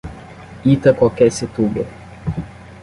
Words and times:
Itaquaquecetuba 0.73 1.83